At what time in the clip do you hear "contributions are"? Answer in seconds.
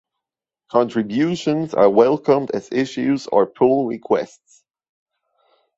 0.71-1.87